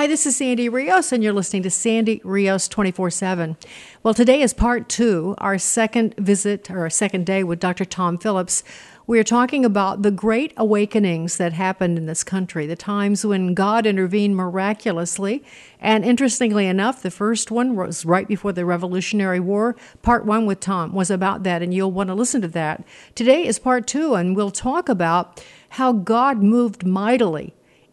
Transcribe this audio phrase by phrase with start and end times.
[0.00, 3.58] Hi, this is Sandy Rios, and you're listening to Sandy Rios 24 7.
[4.02, 7.84] Well, today is part two, our second visit or our second day with Dr.
[7.84, 8.64] Tom Phillips.
[9.06, 13.52] We are talking about the great awakenings that happened in this country, the times when
[13.52, 15.44] God intervened miraculously.
[15.78, 19.76] And interestingly enough, the first one was right before the Revolutionary War.
[20.00, 22.84] Part one with Tom was about that, and you'll want to listen to that.
[23.14, 25.44] Today is part two, and we'll talk about
[25.74, 27.52] how God moved mightily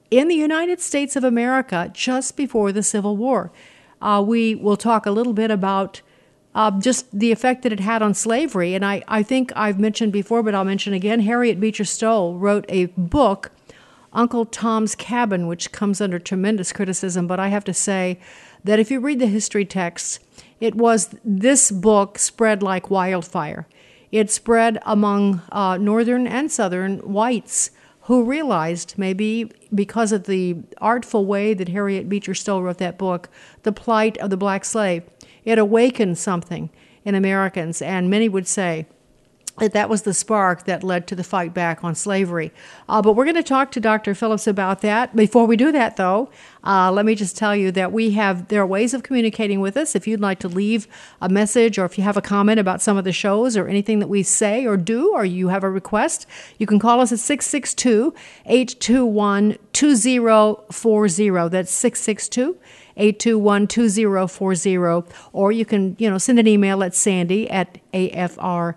[0.09, 3.51] in the United States of America just before the Civil War.
[4.01, 6.01] Uh, we will talk a little bit about
[6.55, 8.73] uh, just the effect that it had on slavery.
[8.73, 12.65] And I, I think I've mentioned before, but I'll mention again Harriet Beecher Stowe wrote
[12.69, 13.51] a book,
[14.13, 17.27] Uncle Tom's Cabin, which comes under tremendous criticism.
[17.27, 18.19] But I have to say
[18.63, 20.19] that if you read the history texts,
[20.59, 23.67] it was this book spread like wildfire.
[24.11, 27.71] It spread among uh, northern and southern whites
[28.07, 33.27] who realized, maybe because of the artful way that Harriet Beecher Stowe wrote that book,
[33.63, 35.03] the plight of the black slave.
[35.43, 36.69] It awakened something
[37.03, 38.85] in Americans, and many would say,
[39.57, 42.51] that was the spark that led to the fight back on slavery.
[42.87, 44.13] Uh, but we're going to talk to Dr.
[44.13, 45.15] Phillips about that.
[45.15, 46.29] Before we do that, though,
[46.63, 49.75] uh, let me just tell you that we have there are ways of communicating with
[49.75, 49.95] us.
[49.95, 50.87] If you'd like to leave
[51.21, 53.97] a message, or if you have a comment about some of the shows, or anything
[53.97, 56.27] that we say or do, or you have a request,
[56.59, 58.13] you can call us at 662
[58.45, 61.49] 821 2040.
[61.49, 62.57] That's 662
[62.95, 65.15] 821 2040.
[65.33, 68.75] Or you can, you know, send an email at sandy at afr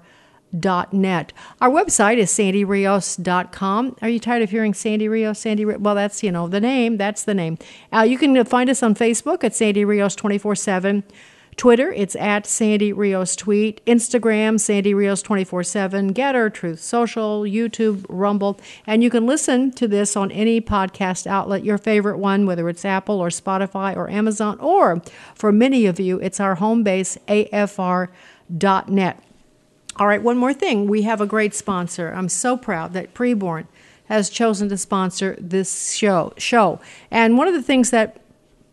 [0.53, 1.33] net.
[1.61, 3.97] Our website is sandyrios.com.
[4.03, 5.39] Are you tired of hearing Sandy Rios?
[5.39, 5.65] Sandy?
[5.65, 6.97] Well, that's, you know, the name.
[6.97, 7.59] That's the name.
[7.93, 11.05] Uh, you can find us on Facebook at Sandy Rios 24 7.
[11.57, 13.85] Twitter, it's at Sandy Rios Tweet.
[13.85, 16.15] Instagram, Sandy Rios 24 7.
[16.15, 18.59] Gettr, Truth Social, YouTube, Rumble.
[18.87, 22.85] And you can listen to this on any podcast outlet, your favorite one, whether it's
[22.85, 25.03] Apple or Spotify or Amazon, or
[25.35, 28.11] for many of you, it's our home base, afr.net.
[29.97, 30.87] All right, one more thing.
[30.87, 32.13] We have a great sponsor.
[32.13, 33.67] I'm so proud that Preborn
[34.07, 36.33] has chosen to sponsor this show.
[36.37, 38.21] Show, and one of the things that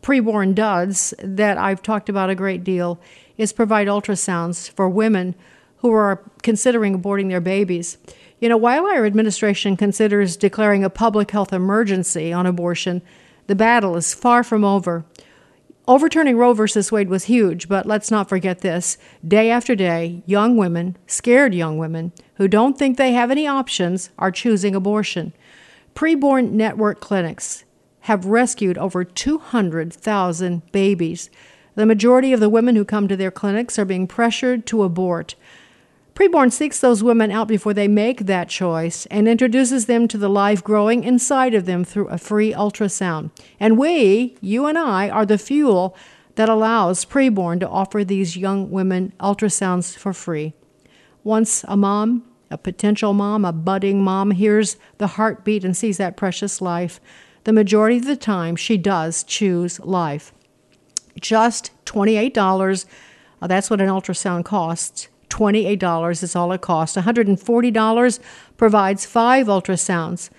[0.02, 3.00] Preborn does that I've talked about a great deal
[3.38, 5.36] is provide ultrasounds for women
[5.78, 7.98] who are considering aborting their babies.
[8.40, 13.02] You know, while our administration considers declaring a public health emergency on abortion,
[13.48, 15.06] the battle is far from over.
[15.90, 18.98] Overturning Roe versus Wade was huge, but let's not forget this.
[19.26, 24.10] Day after day, young women, scared young women, who don't think they have any options,
[24.20, 25.32] are choosing abortion.
[25.96, 27.64] Preborn network clinics
[28.02, 31.30] have rescued over 200,000 babies.
[31.76, 35.36] The majority of the women who come to their clinics are being pressured to abort.
[36.18, 40.28] Preborn seeks those women out before they make that choice and introduces them to the
[40.28, 43.30] life growing inside of them through a free ultrasound.
[43.60, 45.96] And we, you and I, are the fuel
[46.34, 50.56] that allows Preborn to offer these young women ultrasounds for free.
[51.24, 56.18] Once a mom, a potential mom, a budding mom hears the heartbeat and sees that
[56.18, 57.00] precious life,
[57.44, 60.34] the majority of the time she does choose life.
[61.22, 62.86] Just $28.
[63.40, 65.10] Uh, that's what an ultrasound costs.
[65.30, 66.98] $28 is all it costs.
[66.98, 68.20] $140
[68.58, 70.30] provides five ultrasounds.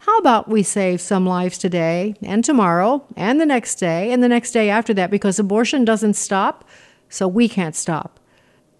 [0.00, 4.28] How about we save some lives today and tomorrow and the next day and the
[4.28, 6.66] next day after that because abortion doesn't stop,
[7.08, 8.18] so we can't stop.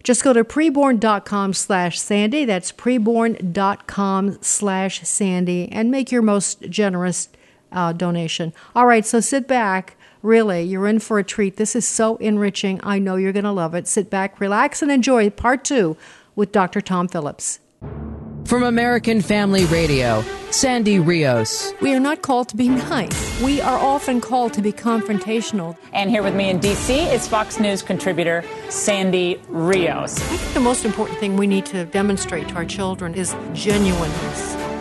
[0.04, 2.46] Just go to preborn.com slash Sandy.
[2.46, 7.28] That's preborn.com slash Sandy and make your most generous
[7.72, 8.54] uh, donation.
[8.74, 11.56] All right, so sit back Really, you're in for a treat.
[11.56, 12.80] This is so enriching.
[12.82, 13.86] I know you're going to love it.
[13.86, 15.96] Sit back, relax, and enjoy part two
[16.34, 16.80] with Dr.
[16.80, 17.60] Tom Phillips.
[18.44, 21.72] From American Family Radio, Sandy Rios.
[21.82, 23.42] We are not called to be nice.
[23.42, 25.76] We are often called to be confrontational.
[25.92, 26.94] And here with me in D.C.
[26.94, 30.16] is Fox News contributor Sandy Rios.
[30.16, 34.47] I think the most important thing we need to demonstrate to our children is genuineness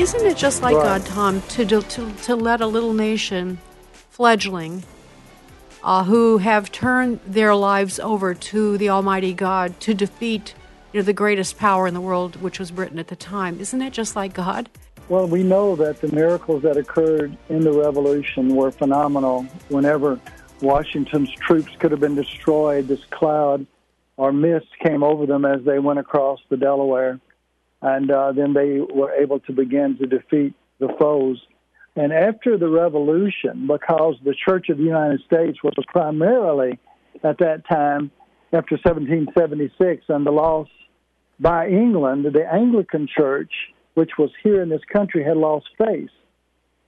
[0.00, 1.02] Isn't it just like right.
[1.02, 3.58] God, Tom, to, to, to let a little nation,
[4.10, 4.84] fledgling,
[5.82, 10.54] uh, who have turned their lives over to the Almighty God to defeat
[10.92, 13.58] you know, the greatest power in the world, which was Britain at the time.
[13.58, 14.68] Isn't it just like God?
[15.08, 19.42] Well, we know that the miracles that occurred in the revolution were phenomenal.
[19.68, 20.20] Whenever
[20.60, 23.66] Washington's troops could have been destroyed, this cloud
[24.16, 27.18] or mist came over them as they went across the Delaware.
[27.80, 31.40] And uh, then they were able to begin to defeat the foes.
[31.96, 36.78] And after the revolution, because the Church of the United States was primarily
[37.24, 38.10] at that time,
[38.52, 40.68] after 1776, and the loss
[41.40, 43.52] by England, the Anglican Church
[43.98, 46.10] which was here in this country, had lost face.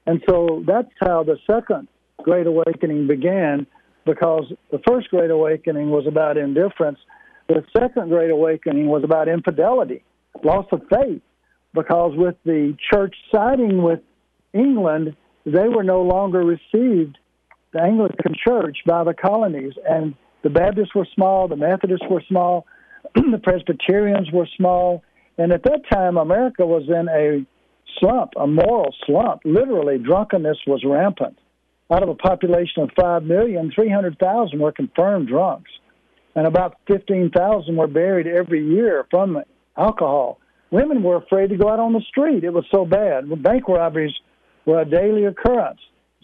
[0.06, 1.88] And so that's how the second
[2.22, 3.66] Great Awakening began,
[4.06, 7.00] because the first Great Awakening was about indifference.
[7.48, 10.04] The second Great Awakening was about infidelity,
[10.44, 11.22] loss of faith,
[11.74, 14.00] because with the church siding with
[14.52, 17.18] England, they were no longer received,
[17.72, 19.74] the Anglican Church, by the colonies.
[19.88, 22.66] And the Baptists were small, the Methodists were small,
[23.14, 25.02] the Presbyterians were small,
[25.38, 27.46] and at that time, America was in a
[27.98, 29.40] slump, a moral slump.
[29.44, 31.38] Literally, drunkenness was rampant.
[31.90, 35.70] Out of a population of 5 million, 300,000 were confirmed drunks.
[36.34, 39.42] And about 15,000 were buried every year from
[39.76, 40.38] alcohol.
[40.70, 42.44] Women were afraid to go out on the street.
[42.44, 43.24] It was so bad.
[43.42, 44.14] Bank robberies
[44.66, 45.80] were a daily occurrence.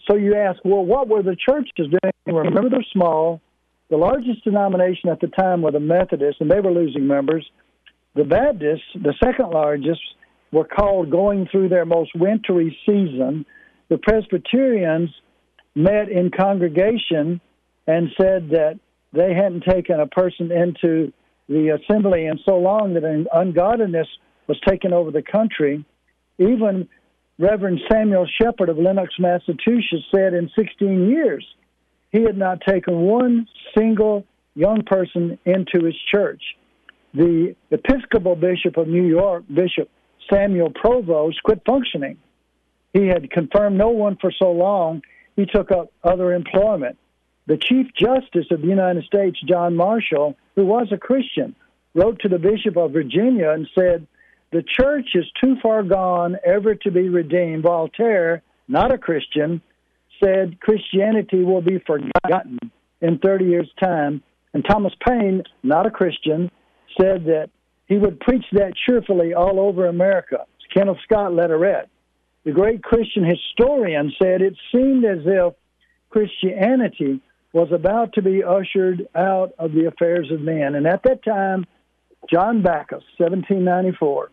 [0.09, 2.13] So you ask, well, what were the churches doing?
[2.25, 3.41] Remember, they're small.
[3.89, 7.45] The largest denomination at the time were the Methodists, and they were losing members.
[8.15, 10.01] The Baptists, the second largest,
[10.51, 13.45] were called going through their most wintry season.
[13.89, 15.09] The Presbyterians
[15.75, 17.41] met in congregation
[17.85, 18.79] and said that
[19.13, 21.13] they hadn't taken a person into
[21.47, 24.07] the assembly in so long that an ungodliness
[24.47, 25.85] was taking over the country.
[26.37, 26.87] Even
[27.39, 31.45] Reverend Samuel Shepard of Lenox, Massachusetts said in 16 years
[32.11, 33.47] he had not taken one
[33.77, 36.41] single young person into his church
[37.13, 39.89] the Episcopal Bishop of New York, Bishop
[40.31, 42.17] Samuel Provoost, quit functioning.
[42.93, 45.01] He had confirmed no one for so long,
[45.35, 46.97] he took up other employment.
[47.47, 51.55] The Chief Justice of the United States, John Marshall, who was a Christian,
[51.95, 54.05] wrote to the Bishop of Virginia and said,
[54.51, 57.63] The church is too far gone ever to be redeemed.
[57.63, 59.61] Voltaire, not a Christian,
[60.21, 62.59] said Christianity will be forgotten
[63.01, 64.21] in 30 years' time.
[64.53, 66.51] And Thomas Paine, not a Christian,
[66.99, 67.49] said that
[67.87, 70.45] he would preach that cheerfully all over America.
[70.73, 71.87] Kenneth Scott Latourette,
[72.43, 75.53] the great Christian historian, said it seemed as if
[76.09, 77.21] Christianity
[77.53, 80.75] was about to be ushered out of the affairs of men.
[80.75, 81.65] And at that time,
[82.31, 84.31] John Backus, 1794,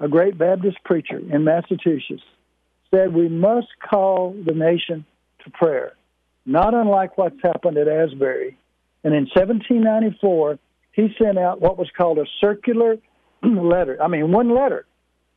[0.00, 2.22] a great Baptist preacher in Massachusetts,
[2.90, 5.04] said we must call the nation
[5.44, 5.94] to prayer,
[6.44, 8.58] not unlike what's happened at Asbury.
[9.02, 10.58] And in 1794,
[10.92, 12.96] he sent out what was called a circular
[13.42, 14.00] letter.
[14.02, 14.86] I mean, one letter,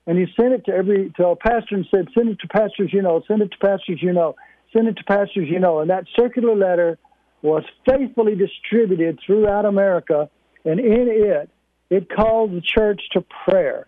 [0.06, 2.92] and he sent it to every to a pastor and said, "Send it to pastors
[2.94, 4.36] you know, send it to pastors you know,
[4.78, 7.00] send it to pastors you know." And that circular letter
[7.42, 10.30] was faithfully distributed throughout America,
[10.66, 11.50] and in it,
[11.90, 13.88] it called the church to prayer.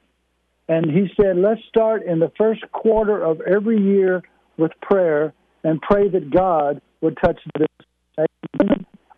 [0.67, 4.23] And he said, "Let's start in the first quarter of every year
[4.57, 5.33] with prayer,
[5.63, 7.67] and pray that God would touch this."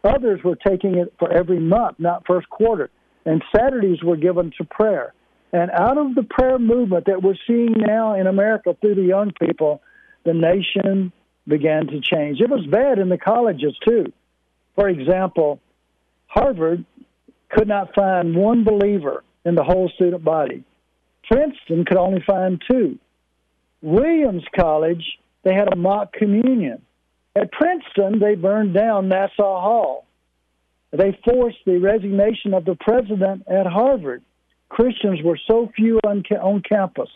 [0.04, 2.90] Others were taking it for every month, not first quarter.
[3.26, 5.14] And Saturdays were given to prayer.
[5.54, 9.32] And out of the prayer movement that we're seeing now in America through the young
[9.40, 9.82] people,
[10.24, 11.12] the nation
[11.48, 12.40] began to change.
[12.40, 14.12] It was bad in the colleges, too.
[14.76, 15.60] For example,
[16.28, 16.86] Harvard
[17.50, 20.64] could not find one believer in the whole student body.
[21.30, 22.98] Princeton could only find two.
[23.82, 25.04] Williams College,
[25.44, 26.82] they had a mock communion.
[27.36, 30.06] At Princeton, they burned down Nassau Hall.
[30.92, 34.22] They forced the resignation of the president at Harvard.
[34.70, 37.10] Christians were so few on, on campus.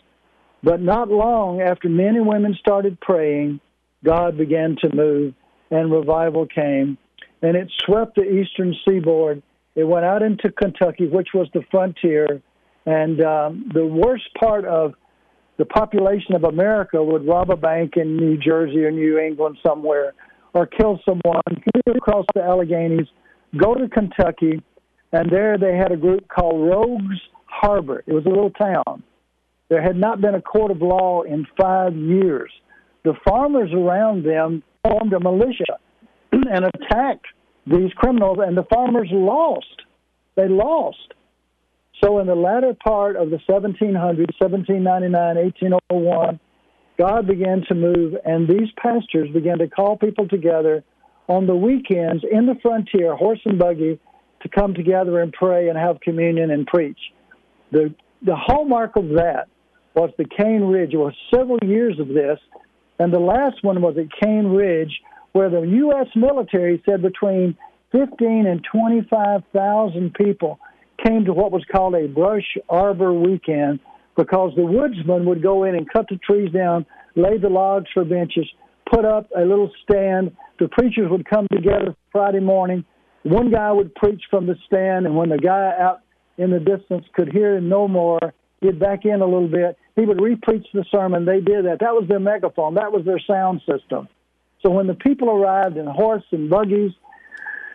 [0.62, 3.60] But not long after men and women started praying,
[4.04, 5.34] God began to move
[5.70, 6.98] and revival came.
[7.42, 9.42] And it swept the eastern seaboard.
[9.74, 12.40] It went out into Kentucky, which was the frontier.
[12.86, 14.94] And um, the worst part of
[15.58, 20.12] the population of America would rob a bank in New Jersey or New England somewhere,
[20.54, 21.42] or kill someone,
[22.06, 23.06] across the Alleghenies,
[23.56, 24.62] go to Kentucky,
[25.12, 28.02] and there they had a group called Rogues Harbor.
[28.06, 29.02] It was a little town.
[29.68, 32.50] There had not been a court of law in five years.
[33.06, 35.78] The farmers around them formed a militia
[36.32, 37.26] and attacked
[37.64, 39.82] these criminals, and the farmers lost.
[40.34, 41.14] They lost.
[42.02, 46.40] So in the latter part of the 1700s, 1799, 1801,
[46.98, 50.82] God began to move, and these pastors began to call people together
[51.28, 54.00] on the weekends in the frontier, horse and buggy,
[54.42, 56.98] to come together and pray and have communion and preach.
[57.70, 59.46] The, the hallmark of that
[59.94, 60.90] was the Cane Ridge.
[60.90, 62.40] There were several years of this,
[62.98, 65.00] and the last one was at Cane Ridge,
[65.32, 66.06] where the U.S.
[66.14, 67.56] military said between
[67.92, 70.58] 15 and 25,000 people
[71.04, 73.80] came to what was called a brush arbor weekend
[74.16, 78.04] because the woodsmen would go in and cut the trees down, lay the logs for
[78.04, 78.46] benches,
[78.90, 80.34] put up a little stand.
[80.58, 82.84] The preachers would come together Friday morning.
[83.24, 86.00] One guy would preach from the stand, and when the guy out
[86.38, 89.78] in the distance could hear no more, he'd back in a little bit.
[89.94, 91.24] He would repreach the sermon.
[91.24, 91.78] They did that.
[91.80, 92.74] That was their megaphone.
[92.74, 94.08] That was their sound system.
[94.62, 96.92] So when the people arrived in horse and buggies,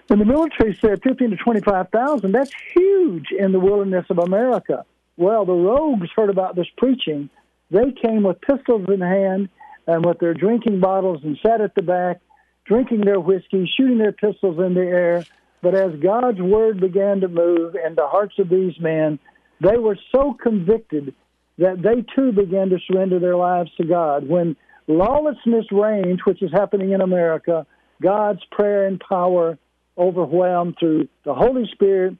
[0.09, 4.85] and the military said 15 to 25,000, that's huge in the wilderness of America.
[5.15, 7.29] Well, the rogues heard about this preaching.
[7.69, 9.49] They came with pistols in hand
[9.87, 12.19] and with their drinking bottles and sat at the back,
[12.65, 15.25] drinking their whiskey, shooting their pistols in the air.
[15.61, 19.19] But as God's word began to move in the hearts of these men,
[19.61, 21.13] they were so convicted
[21.57, 24.27] that they too began to surrender their lives to God.
[24.27, 24.55] When
[24.87, 27.65] lawlessness reigns, which is happening in America,
[28.01, 29.57] God's prayer and power
[29.97, 32.15] overwhelmed through the Holy Spirit,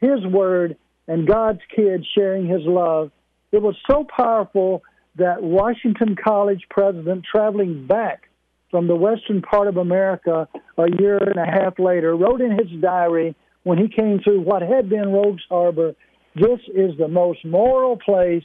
[0.00, 0.76] His Word,
[1.06, 3.10] and God's kids sharing His love.
[3.52, 4.82] It was so powerful
[5.16, 8.28] that Washington College president, traveling back
[8.70, 12.68] from the western part of America a year and a half later, wrote in his
[12.80, 15.94] diary when he came through what had been Rogues Harbor,
[16.36, 18.44] this is the most moral place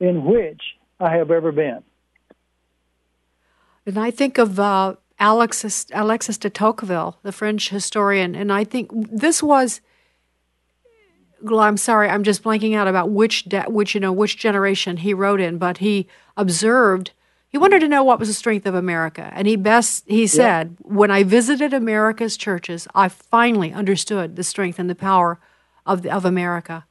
[0.00, 0.60] in which
[0.98, 1.82] I have ever been.
[3.84, 8.90] And I think of uh, Alexis, Alexis de Tocqueville, the French historian, and I think
[8.92, 9.80] this was.
[11.42, 14.96] Well, I'm sorry, I'm just blanking out about which de- which you know which generation
[14.98, 17.12] he wrote in, but he observed.
[17.48, 20.76] He wanted to know what was the strength of America, and he best he said,
[20.80, 25.38] "When I visited America's churches, I finally understood the strength and the power
[25.84, 26.86] of the, of America."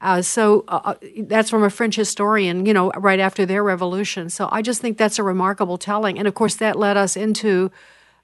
[0.00, 4.30] Uh, so uh, uh, that's from a French historian, you know, right after their revolution.
[4.30, 7.72] So I just think that's a remarkable telling, and of course that led us into,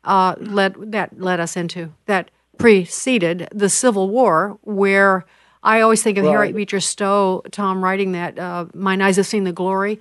[0.05, 5.25] uh, led that led us into that preceded the Civil War, where
[5.65, 6.31] I always think of right.
[6.31, 10.01] Harriet Beecher Stowe, Tom writing that, uh, "Mine eyes have seen the glory."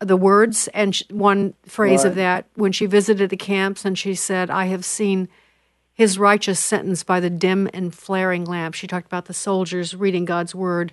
[0.00, 2.10] The words and one phrase right.
[2.10, 5.28] of that when she visited the camps, and she said, "I have seen."
[5.96, 8.74] His righteous sentence by the dim and flaring lamp.
[8.74, 10.92] She talked about the soldiers reading God's word,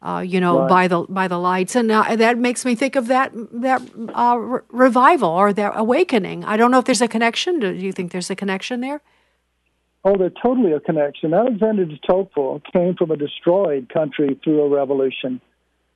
[0.00, 0.68] uh, you know, right.
[0.68, 3.82] by the by the lights, and uh, that makes me think of that that
[4.14, 6.44] uh, re- revival or that awakening.
[6.44, 7.58] I don't know if there's a connection.
[7.58, 9.00] Do you think there's a connection there?
[10.04, 11.34] Oh, there's totally a connection.
[11.34, 15.40] Alexander de Tocqueville came from a destroyed country through a revolution.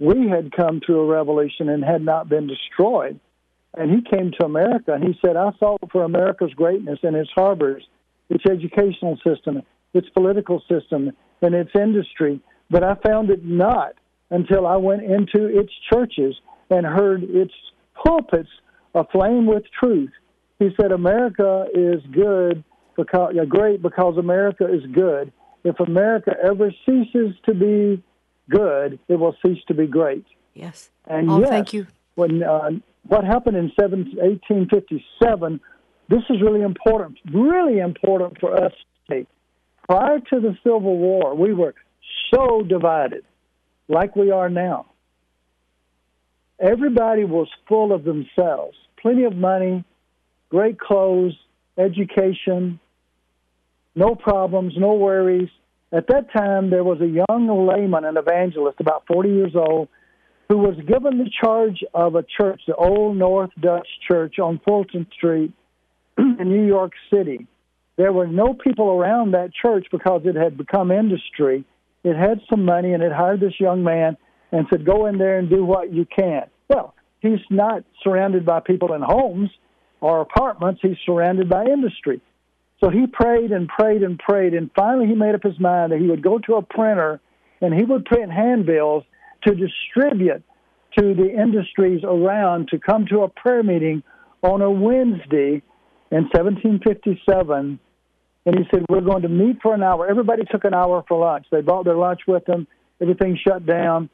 [0.00, 3.20] We had come through a revolution and had not been destroyed.
[3.74, 7.30] And he came to America and he said, I fought for America's greatness and its
[7.32, 7.86] harbors
[8.30, 11.10] its educational system, its political system,
[11.42, 12.40] and its industry.
[12.70, 13.94] But I found it not
[14.30, 16.36] until I went into its churches
[16.70, 17.52] and heard its
[17.94, 18.48] pulpits
[18.94, 20.10] aflame with truth.
[20.58, 22.62] He said, America is good
[22.96, 25.32] because great because America is good.
[25.64, 28.02] If America ever ceases to be
[28.48, 30.24] good, it will cease to be great.
[30.54, 30.90] Yes.
[31.06, 31.86] And oh, yes, thank you.
[32.14, 32.70] When uh,
[33.04, 35.60] what happened in 1857
[36.10, 38.72] this is really important, really important for us.
[39.08, 39.26] to take.
[39.88, 41.74] Prior to the Civil War, we were
[42.34, 43.24] so divided,
[43.88, 44.86] like we are now.
[46.58, 49.84] Everybody was full of themselves, plenty of money,
[50.50, 51.36] great clothes,
[51.78, 52.80] education,
[53.94, 55.48] no problems, no worries.
[55.92, 59.88] At that time, there was a young layman, an evangelist, about 40 years old,
[60.48, 65.06] who was given the charge of a church, the Old North Dutch Church on Fulton
[65.16, 65.52] Street
[66.40, 67.46] in New York City.
[67.96, 71.64] There were no people around that church because it had become industry.
[72.02, 74.16] It had some money and it hired this young man
[74.52, 76.44] and said, Go in there and do what you can.
[76.68, 79.50] Well, he's not surrounded by people in homes
[80.00, 82.22] or apartments, he's surrounded by industry.
[82.82, 86.00] So he prayed and prayed and prayed, and finally he made up his mind that
[86.00, 87.20] he would go to a printer
[87.60, 89.04] and he would print handbills
[89.42, 90.42] to distribute
[90.98, 94.02] to the industries around to come to a prayer meeting
[94.42, 95.62] on a Wednesday
[96.10, 97.78] in 1757,
[98.46, 100.08] and he said, We're going to meet for an hour.
[100.08, 101.46] Everybody took an hour for lunch.
[101.50, 102.66] They brought their lunch with them.
[103.00, 104.10] Everything shut down.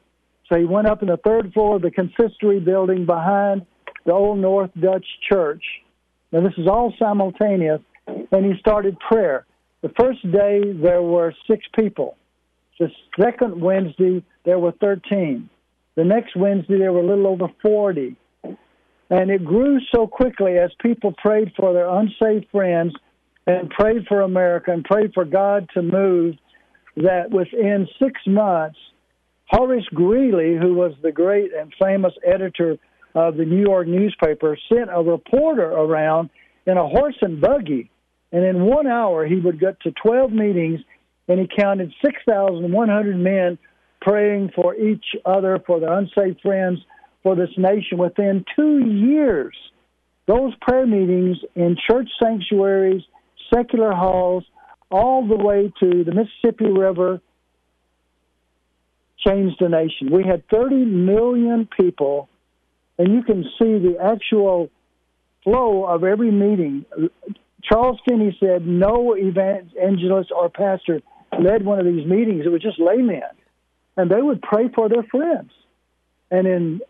[0.49, 3.65] So he went up in the third floor of the consistory building behind
[4.05, 5.63] the Old North Dutch Church.
[6.31, 9.45] Now, this is all simultaneous, and he started prayer.
[9.81, 12.17] The first day, there were six people.
[12.79, 12.89] The
[13.19, 15.49] second Wednesday, there were 13.
[15.95, 18.15] The next Wednesday, there were a little over 40.
[19.09, 22.93] And it grew so quickly as people prayed for their unsaved friends
[23.45, 26.35] and prayed for America and prayed for God to move
[26.97, 28.77] that within six months,
[29.49, 32.77] Horace Greeley, who was the great and famous editor
[33.15, 36.29] of the New York newspaper, sent a reporter around
[36.65, 37.89] in a horse and buggy.
[38.33, 40.81] And in one hour, he would get to 12 meetings
[41.29, 43.57] and he counted 6,100 men
[44.01, 46.79] praying for each other, for their unsaved friends,
[47.23, 47.97] for this nation.
[47.97, 49.55] Within two years,
[50.27, 53.03] those prayer meetings in church sanctuaries,
[53.53, 54.43] secular halls,
[54.89, 57.21] all the way to the Mississippi River
[59.25, 60.11] changed the nation.
[60.11, 62.29] We had 30 million people,
[62.97, 64.69] and you can see the actual
[65.43, 66.85] flow of every meeting.
[67.63, 71.01] Charles Finney said no evangelist or pastor
[71.37, 72.43] led one of these meetings.
[72.45, 73.21] It was just laymen,
[73.97, 75.51] and they would pray for their friends.
[76.29, 76.81] And in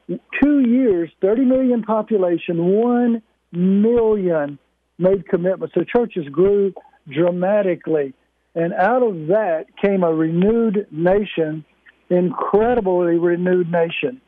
[0.42, 4.58] two years, 30 million population, 1 million
[4.98, 5.76] made commitments.
[5.76, 6.74] So churches grew
[7.12, 8.14] dramatically.
[8.56, 11.64] And out of that came a renewed nation,
[12.10, 14.22] incredibly renewed nation.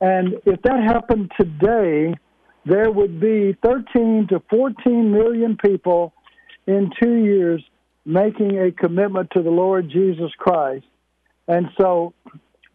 [0.00, 2.14] And if that happened today,
[2.66, 6.12] there would be 13 to 14 million people
[6.66, 7.62] in two years
[8.04, 10.84] making a commitment to the Lord Jesus Christ.
[11.48, 12.14] And so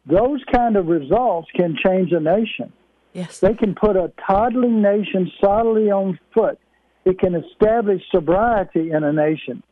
[0.10, 2.72] those kind of results can change a nation.
[3.14, 3.40] Yes.
[3.40, 6.60] They can put a toddling nation solidly on foot.
[7.06, 9.64] It can establish sobriety in a nation.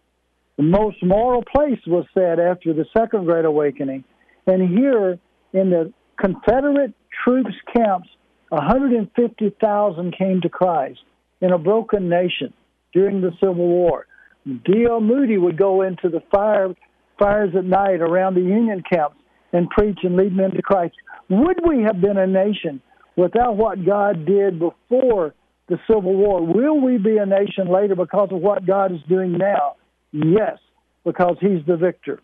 [0.58, 4.04] The most moral place was said after the Second Great Awakening.
[4.48, 5.20] And here
[5.54, 8.08] in the Confederate troops camps,
[8.50, 11.00] 150,000 came to Christ
[11.42, 12.54] in a broken nation
[12.94, 14.08] during the Civil War.
[14.46, 15.02] D.L.
[15.02, 16.74] Moody would go into the fire,
[17.20, 19.18] fires at night around the Union camps
[19.56, 20.96] and preach and lead men to Christ.
[21.30, 22.82] Would we have been a nation
[23.16, 25.34] without what God did before
[25.70, 26.46] the Civil War?
[26.46, 29.78] Will we be a nation later because of what God is doing now?
[30.12, 30.60] Yes,
[31.06, 32.20] because He's the victor.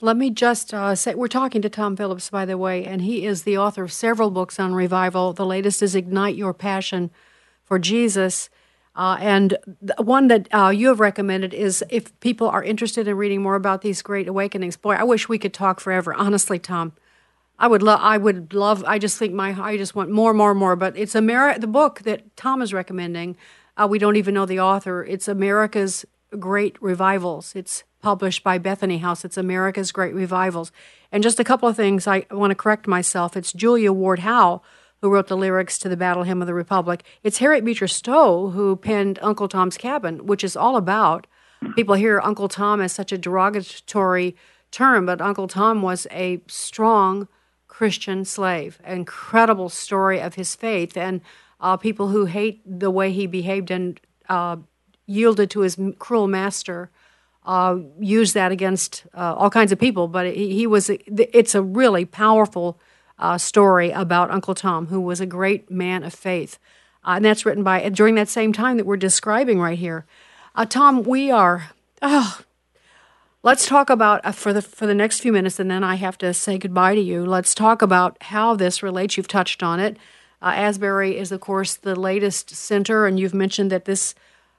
[0.00, 3.24] Let me just uh, say we're talking to Tom Phillips, by the way, and he
[3.24, 5.32] is the author of several books on revival.
[5.32, 7.10] The latest is Ignite Your Passion
[7.64, 8.50] for Jesus.
[8.96, 9.56] Uh, and
[9.98, 13.82] one that uh, you have recommended is if people are interested in reading more about
[13.82, 14.76] these great awakenings.
[14.76, 16.14] Boy, I wish we could talk forever.
[16.14, 16.92] Honestly, Tom,
[17.58, 18.00] I would love.
[18.02, 18.84] I would love.
[18.86, 19.60] I just think my.
[19.60, 20.76] I just want more, more, more.
[20.76, 21.60] But it's America.
[21.60, 23.36] The book that Tom is recommending.
[23.76, 25.04] Uh, we don't even know the author.
[25.04, 26.04] It's America's
[26.38, 27.54] Great Revivals.
[27.56, 29.24] It's published by Bethany House.
[29.24, 30.70] It's America's Great Revivals.
[31.10, 33.36] And just a couple of things, I want to correct myself.
[33.36, 34.62] It's Julia Ward Howe
[35.04, 37.04] who wrote the lyrics to the Battle Hymn of the Republic.
[37.22, 41.26] It's Harriet Beecher Stowe who penned Uncle Tom's Cabin, which is all about
[41.76, 44.34] people hear Uncle Tom as such a derogatory
[44.70, 47.28] term, but Uncle Tom was a strong
[47.68, 48.80] Christian slave.
[48.86, 51.20] Incredible story of his faith and
[51.60, 54.56] uh, people who hate the way he behaved and uh,
[55.04, 56.90] yielded to his cruel master
[57.44, 60.08] uh, use that against uh, all kinds of people.
[60.08, 62.80] But he, he, was, it's a really powerful
[63.18, 66.58] uh, story about Uncle Tom, who was a great man of faith.
[67.04, 70.06] Uh, and that's written by, during that same time that we're describing right here.
[70.54, 71.70] Uh, Tom, we are,
[72.02, 72.40] oh,
[73.42, 76.18] let's talk about, uh, for, the, for the next few minutes, and then I have
[76.18, 77.24] to say goodbye to you.
[77.24, 79.16] Let's talk about how this relates.
[79.16, 79.96] You've touched on it.
[80.42, 84.14] Asbury is, of course, the latest center, and you've mentioned that this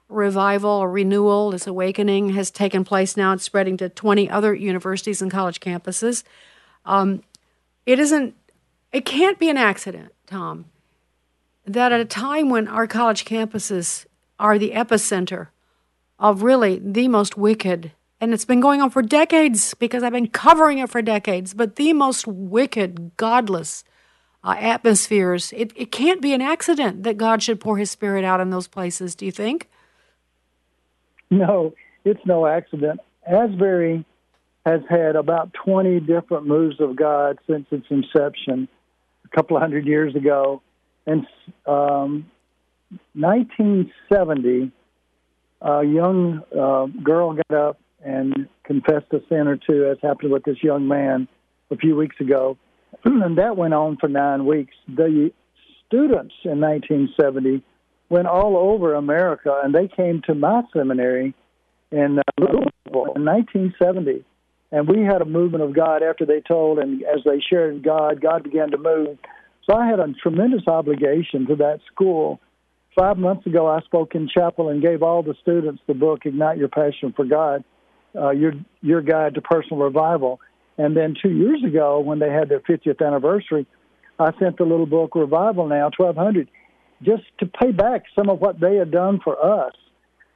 [0.09, 3.33] revival or renewal, this awakening has taken place now.
[3.33, 6.23] It's spreading to 20 other universities and college campuses.
[6.85, 7.23] Um,
[7.85, 8.35] it isn't,
[8.95, 10.67] it can't be an accident, Tom,
[11.65, 14.05] that at a time when our college campuses
[14.39, 15.49] are the epicenter
[16.17, 20.29] of really the most wicked, and it's been going on for decades because I've been
[20.29, 23.83] covering it for decades, but the most wicked, godless
[24.45, 28.39] uh, atmospheres, it, it can't be an accident that God should pour his spirit out
[28.39, 29.67] in those places, do you think?
[31.29, 31.73] No,
[32.05, 33.01] it's no accident.
[33.27, 34.05] Asbury
[34.65, 38.69] has had about 20 different moves of God since its inception
[39.25, 40.61] a couple of hundred years ago.
[41.05, 41.25] And
[41.65, 42.31] um,
[43.13, 44.71] 1970,
[45.61, 50.43] a young uh, girl got up and confessed a sin or two, as happened with
[50.43, 51.27] this young man
[51.71, 52.57] a few weeks ago.
[53.05, 54.73] and that went on for nine weeks.
[54.87, 55.31] The
[55.87, 57.63] students in 1970
[58.09, 61.33] went all over America, and they came to my seminary
[61.91, 64.23] in uh, Louisville in 1970.
[64.75, 68.19] And we had a movement of God after they told, and as they shared God,
[68.19, 69.17] God began to move.
[69.63, 72.41] So I had a tremendous obligation to that school.
[72.93, 76.57] Five months ago, I spoke in chapel and gave all the students the book "Ignite
[76.57, 77.63] Your Passion for God,"
[78.15, 80.41] uh, your your guide to personal revival.
[80.77, 83.65] And then two years ago, when they had their 50th anniversary,
[84.19, 86.49] I sent the little book "Revival Now 1200."
[87.01, 89.73] just to pay back some of what they had done for us.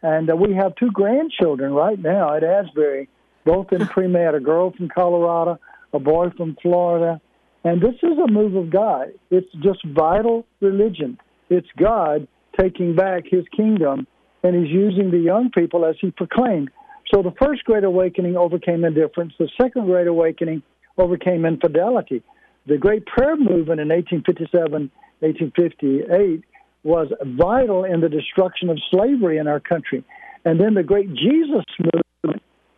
[0.01, 3.09] And uh, we have two grandchildren right now at Asbury,
[3.45, 5.59] both in pre med, a girl from Colorado,
[5.93, 7.21] a boy from Florida.
[7.63, 9.07] And this is a move of God.
[9.31, 11.19] It's just vital religion.
[11.49, 12.27] It's God
[12.59, 14.07] taking back his kingdom,
[14.43, 16.69] and he's using the young people as he proclaimed.
[17.13, 19.33] So the first great awakening overcame indifference.
[19.39, 20.61] The second great awakening
[20.97, 22.23] overcame infidelity.
[22.67, 26.43] The great prayer movement in 1857, 1858
[26.83, 30.03] was vital in the destruction of slavery in our country.
[30.45, 32.05] And then the great Jesus movement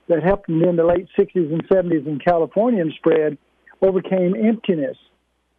[0.07, 3.37] that happened in the late 60s and 70s in California and spread
[3.81, 4.97] overcame emptiness.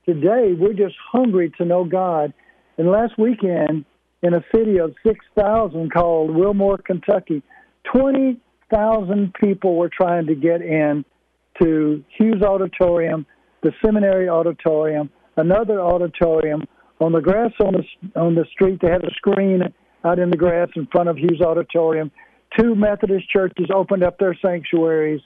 [0.07, 2.33] Today, we're just hungry to know God.
[2.79, 3.85] And last weekend,
[4.23, 7.43] in a city of 6,000 called Wilmore, Kentucky,
[7.93, 11.05] 20,000 people were trying to get in
[11.61, 13.27] to Hughes Auditorium,
[13.63, 16.63] the Seminary Auditorium, another auditorium.
[17.01, 19.63] On the grass on the, on the street, they had a screen
[20.05, 22.11] out in the grass in front of Hughes Auditorium.
[22.59, 25.21] Two Methodist churches opened up their sanctuaries.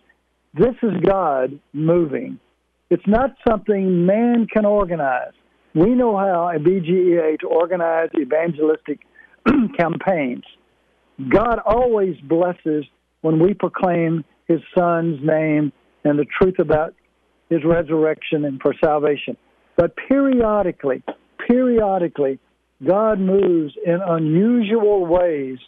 [0.54, 2.38] This is God moving.
[2.88, 5.32] It's not something man can organize.
[5.74, 9.00] We know how at BGEA to organize evangelistic
[9.78, 10.44] campaigns.
[11.28, 12.84] God always blesses
[13.22, 15.72] when we proclaim his son's name
[16.04, 16.94] and the truth about
[17.50, 19.36] his resurrection and for salvation.
[19.76, 21.02] But periodically,
[21.46, 22.38] periodically,
[22.86, 25.58] God moves in unusual ways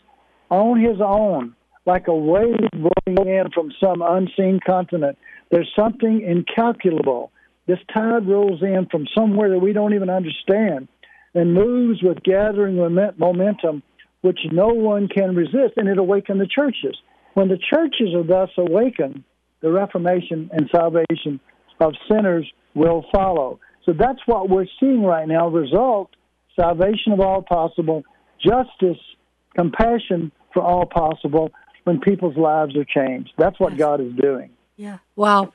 [0.50, 1.54] on his own,
[1.86, 5.18] like a wave rolling in from some unseen continent.
[5.50, 7.30] There's something incalculable.
[7.66, 10.88] This tide rolls in from somewhere that we don't even understand
[11.34, 12.76] and moves with gathering
[13.18, 13.82] momentum,
[14.22, 16.96] which no one can resist, and it awakens the churches.
[17.34, 19.22] When the churches are thus awakened,
[19.60, 21.40] the reformation and salvation
[21.80, 23.60] of sinners will follow.
[23.84, 25.48] So that's what we're seeing right now.
[25.48, 26.10] Result
[26.58, 28.02] salvation of all possible,
[28.44, 28.98] justice,
[29.56, 31.52] compassion all possible
[31.84, 33.32] when people's lives are changed.
[33.36, 33.78] That's what yes.
[33.78, 34.50] God is doing.
[34.76, 34.98] Yeah.
[35.16, 35.52] Wow.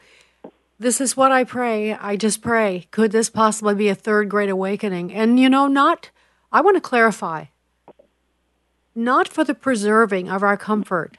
[0.80, 1.94] This is what I pray.
[1.94, 2.88] I just pray.
[2.92, 5.14] Could this possibly be a third great awakening?
[5.14, 6.10] And you know, not,
[6.52, 7.46] I want to clarify,
[8.96, 11.18] not for the preserving of our comfort.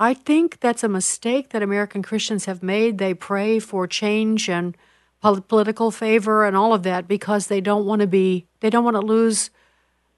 [0.00, 2.98] I think that's a mistake that American Christians have made.
[2.98, 4.76] They pray for change and
[5.20, 8.96] political favor and all of that because they don't want to be, they don't want
[8.96, 9.50] to lose.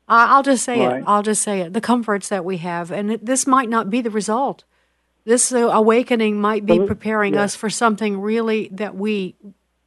[0.08, 0.98] I'll just say right.
[0.98, 1.04] it.
[1.06, 1.72] I'll just say it.
[1.72, 2.90] The comforts that we have.
[2.90, 4.64] And it, this might not be the result.
[5.24, 7.42] This uh, awakening might be preparing yeah.
[7.42, 9.34] us for something really that we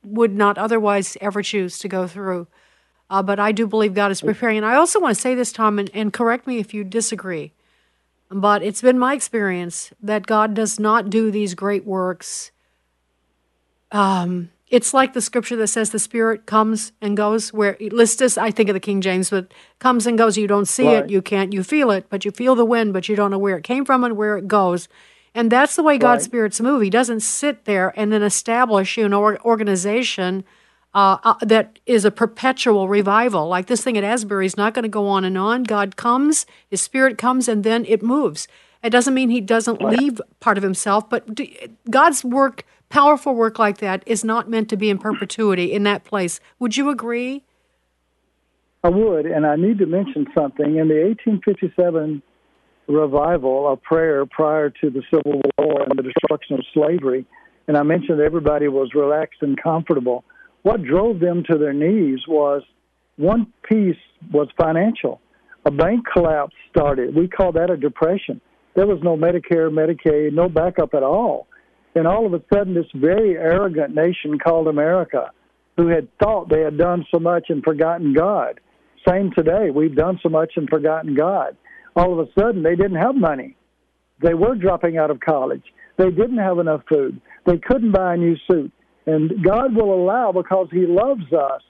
[0.04, 2.48] would not otherwise ever choose to go through.
[3.10, 4.58] Uh, but I do believe God is preparing.
[4.58, 7.54] And I also want to say this, Tom, and, and correct me if you disagree.
[8.30, 12.52] But it's been my experience that God does not do these great works
[13.92, 17.52] um, it's like the scripture that says the Spirit comes and goes.
[17.52, 20.38] Where listus, I think of the King James, but comes and goes.
[20.38, 21.06] You don't see right.
[21.06, 23.40] it, you can't, you feel it, but you feel the wind, but you don't know
[23.40, 24.88] where it came from and where it goes.
[25.34, 26.02] And that's the way right.
[26.02, 26.82] God's Spirit's move.
[26.82, 30.44] He doesn't sit there and then establish you know, an organization
[30.94, 33.48] uh, uh, that is a perpetual revival.
[33.48, 35.64] Like this thing at Asbury is not going to go on and on.
[35.64, 38.48] God comes, His Spirit comes, and then it moves.
[38.82, 41.40] It doesn't mean He doesn't leave part of Himself, but
[41.90, 46.04] God's work powerful work like that is not meant to be in perpetuity in that
[46.04, 46.40] place.
[46.60, 47.44] Would you agree?
[48.84, 50.78] I would, and I need to mention something.
[50.78, 52.22] In the 1857
[52.88, 57.26] revival, a prayer prior to the Civil War and the destruction of slavery,
[57.68, 60.24] and I mentioned everybody was relaxed and comfortable.
[60.64, 62.64] What drove them to their knees was
[63.18, 63.98] one piece
[64.32, 65.22] was financial.
[65.66, 67.16] A bank collapse started.
[67.16, 68.42] We call that a depression.
[68.76, 71.48] There was no Medicare, Medicaid, no backup at all.
[71.96, 75.32] And all of a sudden, this very arrogant nation called America,
[75.78, 78.60] who had thought they had done so much and forgotten God.
[79.08, 79.70] Same today.
[79.74, 81.56] We've done so much and forgotten God.
[81.96, 83.56] All of a sudden, they didn't have money.
[84.22, 85.64] They were dropping out of college.
[85.98, 87.20] They didn't have enough food.
[87.46, 88.72] They couldn't buy a new suit.
[89.06, 91.62] And God will allow, because He loves us,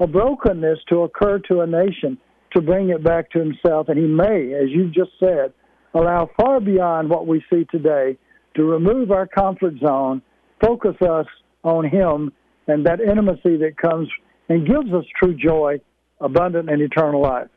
[0.00, 2.16] a brokenness to occur to a nation
[2.54, 3.88] to bring it back to Himself.
[3.88, 5.52] And He may, as you just said,
[5.94, 8.16] allow far beyond what we see today
[8.58, 10.20] to remove our comfort zone,
[10.60, 11.26] focus us
[11.62, 12.32] on Him
[12.66, 14.08] and that intimacy that comes
[14.48, 15.80] and gives us true joy,
[16.20, 17.48] abundant and eternal life.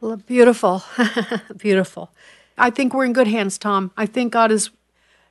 [0.00, 0.82] Well, beautiful,
[1.56, 2.12] beautiful.
[2.56, 3.90] I think we're in good hands, Tom.
[3.96, 4.70] I think God is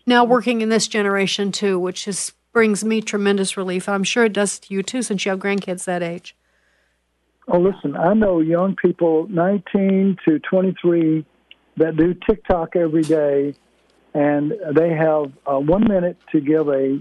[0.05, 3.87] now working in this generation too, which is brings me tremendous relief.
[3.87, 6.35] I'm sure it does to you too, since you have grandkids that age.
[7.47, 11.25] Oh, listen, I know young people, 19 to 23,
[11.77, 13.53] that do TikTok every day
[14.17, 16.99] and they have uh, one minute to give a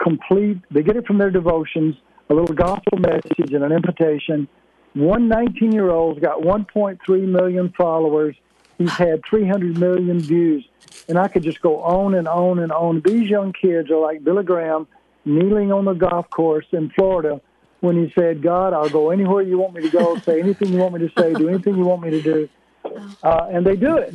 [0.00, 0.58] complete.
[0.70, 1.96] They get it from their devotions,
[2.28, 4.46] a little gospel message, and an invitation.
[4.94, 8.36] One 19 year old's got 1.3 million followers.
[8.78, 10.64] He's had 300 million views,
[11.08, 13.02] and I could just go on and on and on.
[13.04, 14.86] These young kids are like Billy Graham
[15.24, 17.40] kneeling on the golf course in Florida
[17.80, 20.78] when he said, God, I'll go anywhere you want me to go, say anything you
[20.78, 22.48] want me to say, do anything you want me to do.
[22.84, 24.14] Uh, and they do it.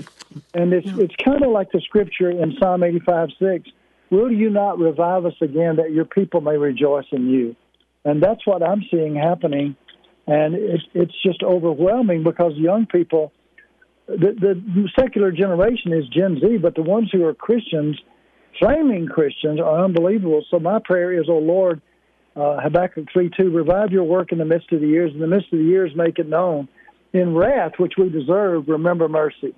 [0.54, 3.70] And it's, it's kind of like the scripture in Psalm 85 6
[4.12, 7.56] Will you not revive us again that your people may rejoice in you?
[8.04, 9.76] And that's what I'm seeing happening.
[10.28, 13.32] And it, it's just overwhelming because young people,
[14.08, 18.00] the, the secular generation is Gen Z, but the ones who are Christians,
[18.60, 20.46] flaming Christians, are unbelievable.
[20.52, 21.82] So my prayer is, oh Lord,
[22.36, 25.12] uh, Habakkuk 3 2, revive your work in the midst of the years.
[25.14, 26.68] In the midst of the years, make it known.
[27.16, 29.56] In wrath, which we deserve, remember mercy.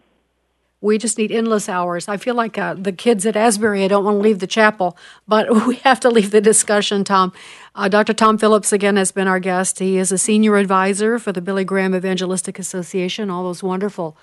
[0.79, 2.07] We just need endless hours.
[2.07, 4.95] I feel like uh, the kids at Asbury, I don't want to leave the chapel,
[5.27, 7.33] but we have to leave the discussion, Tom.
[7.73, 8.13] Uh, Dr.
[8.13, 9.79] Tom Phillips, again, has been our guest.
[9.79, 14.15] He is a senior advisor for the Billy Graham Evangelistic Association, all those wonderful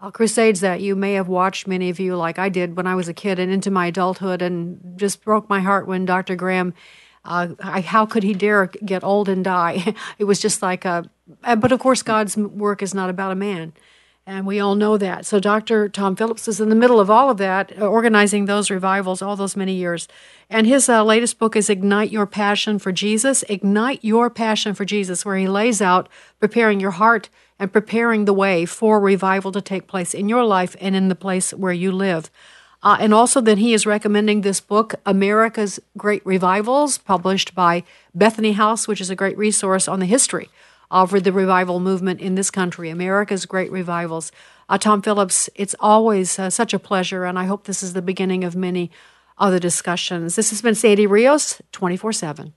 [0.00, 2.96] uh, crusades that you may have watched, many of you, like I did when I
[2.96, 6.34] was a kid and into my adulthood, and just broke my heart when Dr.
[6.34, 6.74] Graham
[7.24, 9.94] uh, I, how could he dare get old and die?
[10.18, 11.08] it was just like a,
[11.42, 13.72] but of course, God's work is not about a man.
[14.24, 15.26] And we all know that.
[15.26, 15.88] So Dr.
[15.88, 19.34] Tom Phillips is in the middle of all of that, uh, organizing those revivals all
[19.34, 20.06] those many years.
[20.48, 23.42] And his uh, latest book is Ignite Your Passion for Jesus.
[23.48, 26.08] Ignite Your Passion for Jesus, where he lays out
[26.38, 30.76] preparing your heart and preparing the way for revival to take place in your life
[30.80, 32.30] and in the place where you live.
[32.82, 38.52] Uh, and also, then he is recommending this book, America's Great Revivals, published by Bethany
[38.52, 40.48] House, which is a great resource on the history
[40.90, 44.32] of the revival movement in this country, America's Great Revivals.
[44.68, 48.02] Uh, Tom Phillips, it's always uh, such a pleasure, and I hope this is the
[48.02, 48.90] beginning of many
[49.38, 50.34] other discussions.
[50.34, 52.52] This has been Sandy Rios, 24 7.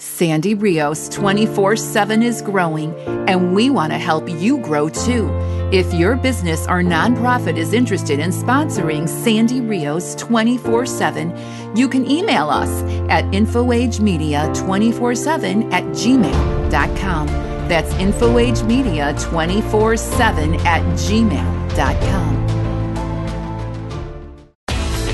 [0.00, 2.94] Sandy Rios 24 7 is growing,
[3.28, 5.28] and we want to help you grow too.
[5.72, 12.08] If your business or nonprofit is interested in sponsoring Sandy Rios 24 7, you can
[12.08, 12.70] email us
[13.10, 17.26] at infoagemedia247 at gmail.com.
[17.68, 22.46] That's infoagemedia247 at gmail.com.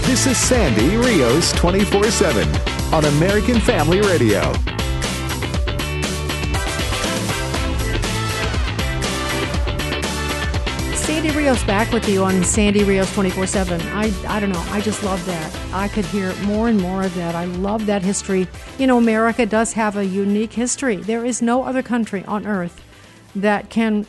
[0.03, 2.47] This is Sandy Rios 24 7
[2.93, 4.53] on American Family Radio.
[11.25, 13.81] Sandy Rios back with you on Sandy Rios 24 7.
[13.81, 14.63] I, I don't know.
[14.69, 15.59] I just love that.
[15.73, 17.35] I could hear more and more of that.
[17.35, 18.47] I love that history.
[18.79, 20.97] You know, America does have a unique history.
[20.97, 22.85] There is no other country on earth
[23.35, 24.07] that can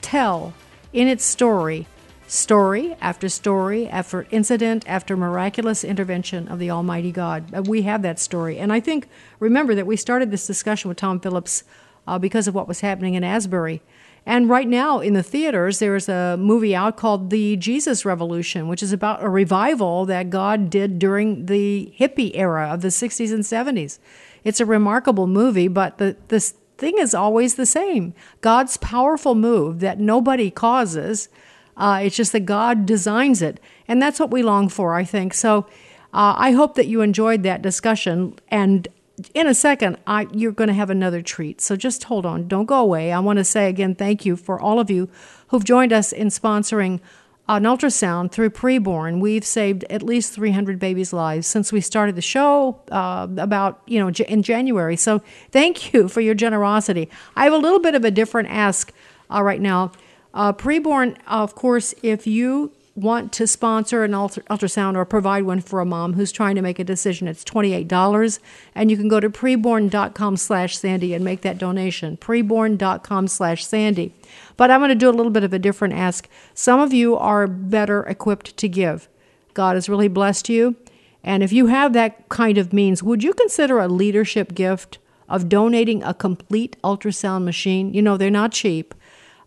[0.00, 0.54] tell
[0.92, 1.88] in its story,
[2.28, 7.52] story after story, after incident, after miraculous intervention of the Almighty God.
[7.52, 8.58] Uh, we have that story.
[8.58, 9.08] And I think,
[9.40, 11.64] remember that we started this discussion with Tom Phillips
[12.06, 13.82] uh, because of what was happening in Asbury.
[14.26, 18.82] And right now in the theaters, there's a movie out called The Jesus Revolution, which
[18.82, 23.44] is about a revival that God did during the hippie era of the 60s and
[23.44, 23.98] 70s.
[24.42, 26.40] It's a remarkable movie, but the, the
[26.78, 31.28] thing is always the same God's powerful move that nobody causes.
[31.76, 33.60] Uh, it's just that God designs it.
[33.88, 35.34] And that's what we long for, I think.
[35.34, 35.66] So
[36.12, 38.38] uh, I hope that you enjoyed that discussion.
[38.48, 38.86] And
[39.32, 41.60] in a second, I, you're going to have another treat.
[41.60, 42.48] So just hold on.
[42.48, 43.12] Don't go away.
[43.12, 45.08] I want to say again thank you for all of you
[45.48, 47.00] who've joined us in sponsoring
[47.48, 49.20] an ultrasound through preborn.
[49.20, 54.00] We've saved at least 300 babies' lives since we started the show uh, about, you
[54.00, 54.96] know, in January.
[54.96, 57.10] So thank you for your generosity.
[57.36, 58.92] I have a little bit of a different ask
[59.30, 59.92] uh, right now.
[60.32, 65.80] Uh, preborn, of course, if you want to sponsor an ultrasound or provide one for
[65.80, 68.38] a mom who's trying to make a decision, it's $28.
[68.74, 72.16] And you can go to preborn.com slash Sandy and make that donation.
[72.16, 74.14] Preborn.com slash Sandy.
[74.56, 76.28] But I'm going to do a little bit of a different ask.
[76.54, 79.08] Some of you are better equipped to give.
[79.54, 80.76] God has really blessed you.
[81.24, 85.48] And if you have that kind of means, would you consider a leadership gift of
[85.48, 87.92] donating a complete ultrasound machine?
[87.92, 88.94] You know, they're not cheap.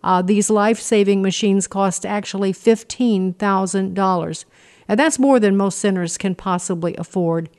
[0.03, 4.45] Uh, these life saving machines cost actually $15,000.
[4.87, 7.49] And that's more than most centers can possibly afford.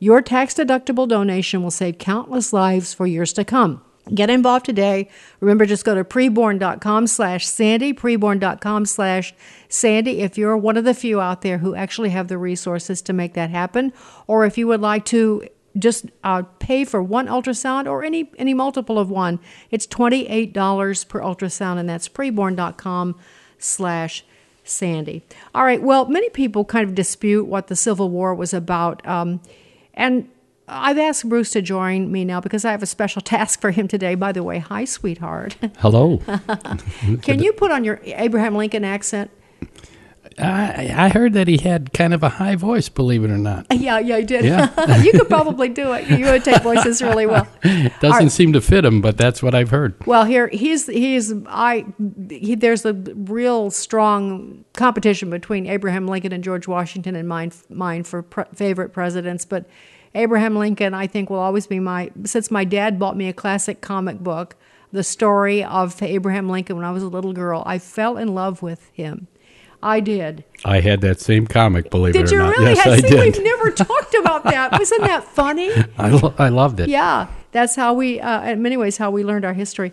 [0.00, 3.82] Your tax deductible donation will save countless lives for years to come.
[4.14, 5.08] Get involved today.
[5.40, 9.34] Remember, just go to preborn.com slash Sandy, preborn.com slash
[9.68, 13.12] Sandy, if you're one of the few out there who actually have the resources to
[13.12, 13.92] make that happen,
[14.26, 18.54] or if you would like to just uh, pay for one ultrasound or any any
[18.54, 19.38] multiple of one.
[19.70, 23.16] It's twenty eight dollars per ultrasound, and that's preborn.com
[23.58, 24.24] slash
[24.64, 25.22] Sandy.
[25.54, 25.82] All right.
[25.82, 29.40] Well, many people kind of dispute what the Civil War was about, um,
[29.94, 30.28] and
[30.68, 33.88] I've asked Bruce to join me now because I have a special task for him
[33.88, 34.14] today.
[34.14, 35.56] By the way, hi, sweetheart.
[35.78, 36.18] Hello.
[37.22, 39.30] Can you put on your Abraham Lincoln accent?
[40.40, 43.66] I, I heard that he had kind of a high voice, believe it or not.
[43.72, 44.44] Yeah, yeah, I did.
[44.44, 44.96] Yeah.
[45.02, 46.08] you could probably do it.
[46.08, 47.46] You imitate voices really well.
[47.62, 48.30] Doesn't right.
[48.30, 49.94] seem to fit him, but that's what I've heard.
[50.06, 51.86] Well, here he's he's I
[52.28, 58.04] he, there's a real strong competition between Abraham Lincoln and George Washington and mine mine
[58.04, 59.66] for pre- favorite presidents, but
[60.14, 63.80] Abraham Lincoln I think will always be my since my dad bought me a classic
[63.80, 64.56] comic book,
[64.92, 67.62] the story of Abraham Lincoln when I was a little girl.
[67.66, 69.28] I fell in love with him.
[69.82, 70.44] I did.
[70.64, 72.56] I had that same comic, believe Did it or you not.
[72.56, 72.72] really?
[72.72, 73.36] Yes, I did.
[73.36, 74.72] We've never talked about that.
[74.78, 75.70] Wasn't that funny?
[75.96, 76.88] I, lo- I loved it.
[76.88, 79.92] Yeah, that's how we, uh, in many ways, how we learned our history.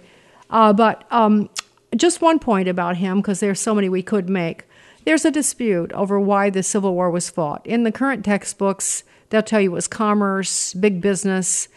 [0.49, 1.49] Uh, but um,
[1.95, 4.63] just one point about him, because there's so many we could make.
[5.05, 7.65] There's a dispute over why the Civil War was fought.
[7.65, 11.67] In the current textbooks, they'll tell you it was commerce, big business,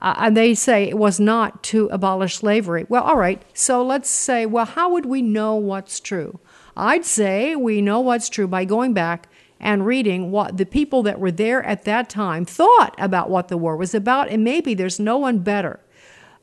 [0.00, 2.86] uh, and they say it was not to abolish slavery.
[2.88, 3.40] Well, all right.
[3.54, 6.40] So let's say, well, how would we know what's true?
[6.76, 9.28] I'd say we know what's true by going back
[9.60, 13.56] and reading what the people that were there at that time thought about what the
[13.56, 15.80] war was about, and maybe there's no one better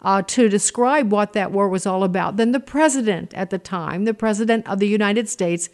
[0.02, 4.06] uh, to describe what that war was all about than the president at the time,
[4.06, 5.70] the president of the United States,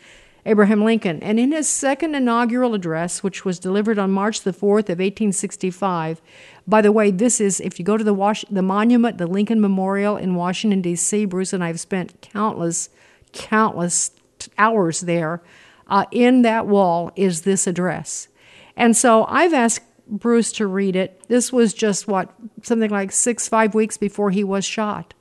[0.47, 1.21] Abraham Lincoln.
[1.21, 6.21] And in his second inaugural address, which was delivered on March the 4th of 1865,
[6.67, 9.61] by the way, this is, if you go to the, Was- the monument, the Lincoln
[9.61, 12.89] Memorial in Washington, D.C., Bruce and I have spent countless,
[13.31, 14.11] countless
[14.57, 15.41] hours there.
[15.87, 18.27] Uh, in that wall is this address.
[18.75, 21.21] And so I've asked Bruce to read it.
[21.27, 25.13] This was just what, something like six, five weeks before he was shot.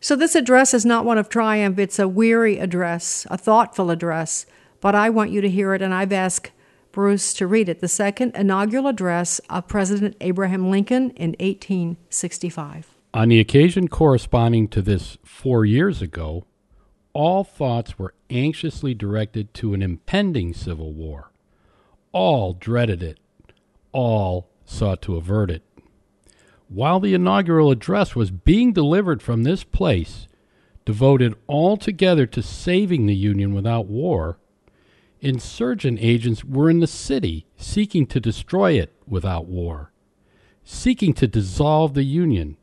[0.00, 4.46] So this address is not one of triumph, it's a weary address, a thoughtful address,
[4.80, 6.52] but I want you to hear it, and I've asked
[6.90, 7.80] Bruce to read it.
[7.80, 12.94] The second inaugural address of President Abraham Lincoln in 1865.
[13.12, 16.46] On the occasion corresponding to this four years ago,
[17.12, 21.30] all thoughts were anxiously directed to an impending civil war.
[22.12, 23.18] All dreaded it.
[23.92, 25.62] All sought to avert it.
[26.68, 30.28] While the inaugural address was being delivered from this place,
[30.84, 34.38] devoted altogether to saving the Union without war,
[35.20, 39.92] insurgent agents were in the city seeking to destroy it without war,
[40.64, 42.56] seeking to dissolve the Union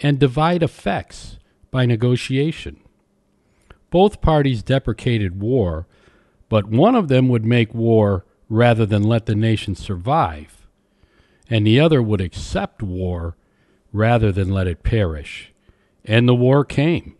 [0.00, 1.38] and divide effects
[1.70, 2.83] by negotiation.
[3.94, 5.86] Both parties deprecated war,
[6.48, 10.66] but one of them would make war rather than let the nation survive,
[11.48, 13.36] and the other would accept war
[13.92, 15.52] rather than let it perish.
[16.04, 17.14] And the war came.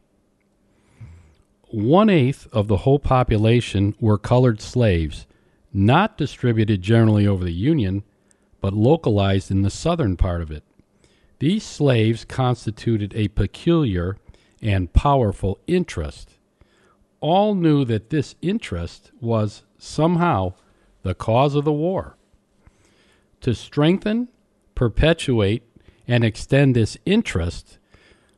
[1.69, 5.29] One eighth of the whole population were colored slaves,
[5.73, 8.03] not distributed generally over the Union,
[8.61, 10.65] but localized in the southern part of it.
[11.39, 14.17] These slaves constituted a peculiar
[14.61, 16.31] and powerful interest.
[17.25, 20.53] All knew that this interest was somehow
[21.01, 22.19] the cause of the war.
[23.41, 24.29] To strengthen,
[24.75, 25.63] perpetuate,
[26.07, 27.79] and extend this interest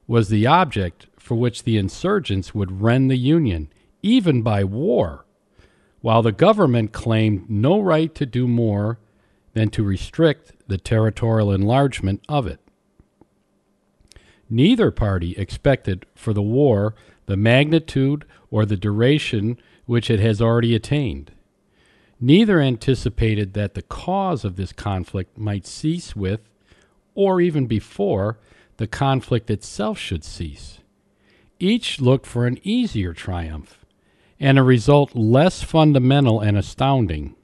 [0.07, 3.73] was the object for which the insurgents would rend the Union,
[4.05, 5.27] even by war,
[6.01, 9.01] while the government claimed no right to do more
[9.55, 12.61] than to restrict the territorial enlargement of it.
[14.49, 16.95] Neither party expected for the war
[17.27, 21.33] the magnitude or the duration which it has already attained.
[22.21, 26.41] Neither anticipated that the cause of this conflict might cease with,
[27.15, 28.39] or even before,
[28.79, 30.79] the conflict itself should cease.
[31.59, 33.85] Each looked for an easier triumph,
[34.41, 37.35] and a result less fundamental and astounding.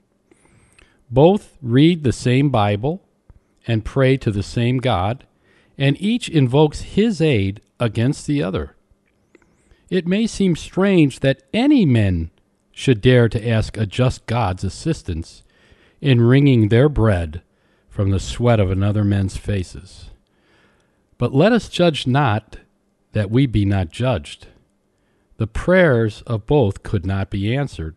[1.09, 3.01] Both read the same Bible
[3.67, 5.25] and pray to the same God,
[5.77, 8.75] and each invokes his aid against the other.
[9.93, 12.31] It may seem strange that any men
[12.71, 15.43] should dare to ask a just God's assistance
[16.01, 17.43] in wringing their bread
[17.89, 20.09] from the sweat of another men's faces.
[21.19, 22.57] But let us judge not
[23.11, 24.47] that we be not judged.
[25.37, 27.95] The prayers of both could not be answered.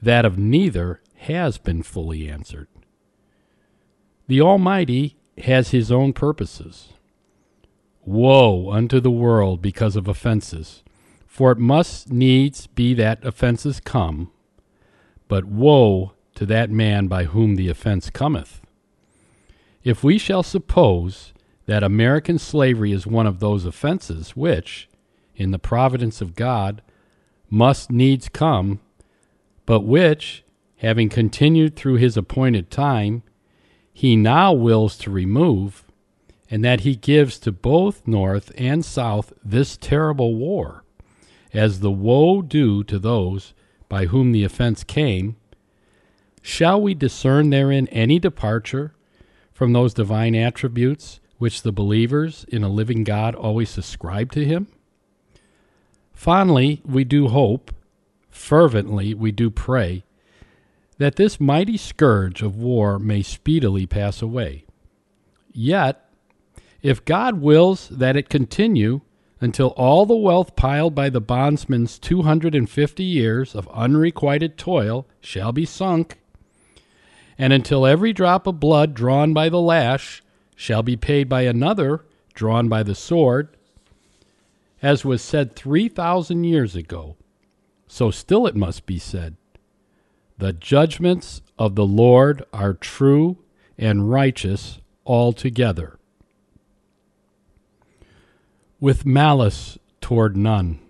[0.00, 2.68] That of neither has been fully answered.
[4.28, 6.90] The Almighty has his own purposes.
[8.04, 10.84] Woe unto the world because of offenses,
[11.30, 14.32] for it must needs be that offenses come,
[15.28, 18.60] but woe to that man by whom the offense cometh.
[19.84, 21.32] If we shall suppose
[21.66, 24.88] that American slavery is one of those offenses which,
[25.36, 26.82] in the providence of God,
[27.48, 28.80] must needs come,
[29.66, 30.42] but which,
[30.78, 33.22] having continued through his appointed time,
[33.92, 35.84] he now wills to remove,
[36.50, 40.82] and that he gives to both North and South this terrible war,
[41.52, 43.54] as the woe due to those
[43.88, 45.36] by whom the offense came,
[46.42, 48.94] shall we discern therein any departure
[49.52, 54.68] from those divine attributes which the believers in a living God always ascribe to him?
[56.12, 57.74] Fondly we do hope,
[58.30, 60.04] fervently we do pray,
[60.98, 64.64] that this mighty scourge of war may speedily pass away.
[65.50, 66.04] Yet,
[66.82, 69.00] if God wills that it continue
[69.40, 75.64] until all the wealth piled by the bondsman's 250 years of unrequited toil shall be
[75.64, 76.18] sunk,
[77.38, 80.22] and until every drop of blood drawn by the lash
[80.54, 83.56] shall be paid by another drawn by the sword,
[84.82, 87.16] as was said 3,000 years ago,
[87.86, 89.36] so still it must be said.
[90.38, 93.38] The judgments of the Lord are true
[93.76, 95.99] and righteous altogether.
[98.80, 100.80] With malice toward none,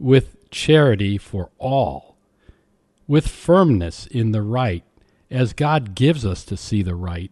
[0.00, 2.16] with charity for all,
[3.06, 4.82] with firmness in the right,
[5.30, 7.30] as God gives us to see the right,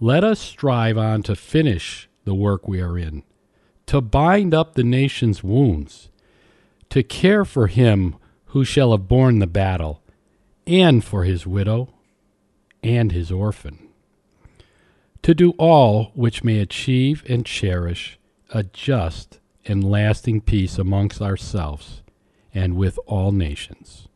[0.00, 3.22] let us strive on to finish the work we are in,
[3.86, 6.10] to bind up the nation's wounds,
[6.88, 8.16] to care for him
[8.46, 10.02] who shall have borne the battle,
[10.66, 11.94] and for his widow
[12.82, 13.88] and his orphan,
[15.22, 18.18] to do all which may achieve and cherish
[18.52, 22.02] a just and lasting peace amongst ourselves
[22.54, 24.08] and with all nations.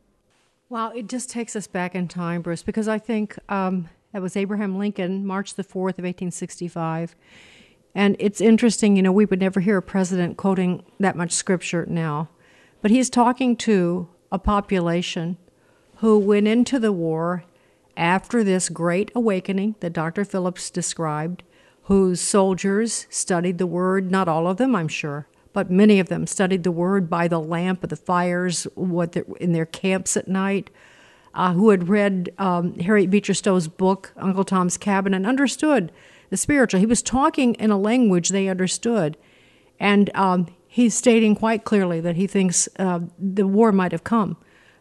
[0.69, 4.35] Wow, it just takes us back in time, Bruce, because I think um, that was
[4.35, 7.15] Abraham Lincoln, March the 4th of 1865.
[7.93, 11.85] And it's interesting, you know, we would never hear a president quoting that much scripture
[11.87, 12.29] now.
[12.81, 15.37] But he's talking to a population
[15.97, 17.45] who went into the war
[17.95, 20.25] after this great awakening that Dr.
[20.25, 21.43] Phillips described,
[21.85, 26.25] whose soldiers studied the word, not all of them, I'm sure, but many of them
[26.25, 30.71] studied the word by the lamp of the fires what in their camps at night,
[31.35, 35.91] uh, who had read um, Harriet Beecher Stowe's book, Uncle Tom's Cabin, and understood
[36.31, 36.79] the spiritual.
[36.79, 39.15] He was talking in a language they understood.
[39.79, 44.37] And um, he's stating quite clearly that he thinks uh, the war might have come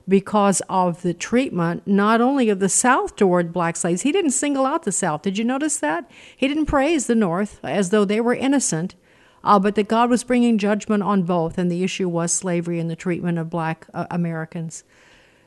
[0.07, 4.03] because of the treatment, not only of the South toward black slaves.
[4.03, 5.23] He didn't single out the South.
[5.23, 6.11] Did you notice that?
[6.37, 8.95] He didn't praise the North as though they were innocent
[9.45, 12.91] uh, but that God was bringing judgment on both, and the issue was slavery and
[12.91, 14.85] the treatment of black uh, Americans.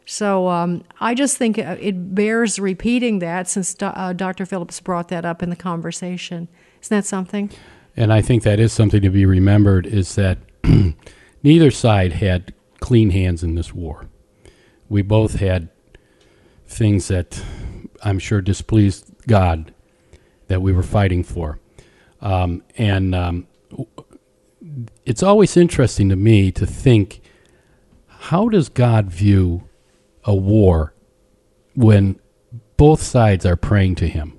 [0.06, 4.46] So um, I just think uh, it bears repeating that since uh, Dr.
[4.46, 6.48] Phillips brought that up in the conversation.
[6.82, 7.50] Isn't that something?
[7.98, 10.38] And I think that is something to be remembered is that
[11.44, 14.06] neither side had clean hands in this war.
[14.90, 15.70] We both had
[16.66, 17.42] things that
[18.04, 19.74] I'm sure displeased God
[20.48, 21.60] that we were fighting for.
[22.22, 23.48] Um, and um,
[25.06, 27.22] it's always interesting to me to think
[28.08, 29.64] how does God view
[30.24, 30.94] a war
[31.76, 32.20] when
[32.76, 34.38] both sides are praying to him?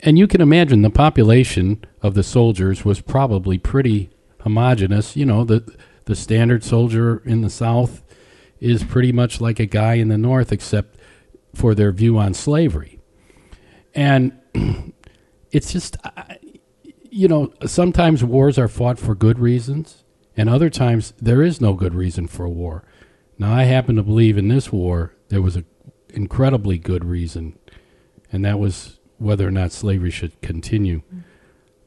[0.00, 4.10] And you can imagine the population of the soldiers was probably pretty
[4.40, 5.16] homogenous.
[5.16, 8.02] You know, the the standard soldier in the South
[8.60, 10.98] is pretty much like a guy in the North, except
[11.54, 12.98] for their view on slavery.
[13.94, 14.38] And
[15.50, 15.96] it's just,
[17.10, 20.04] you know, sometimes wars are fought for good reasons,
[20.36, 22.84] and other times there is no good reason for a war.
[23.38, 25.64] Now, I happen to believe in this war there was an
[26.10, 27.58] incredibly good reason,
[28.32, 31.02] and that was whether or not slavery should continue.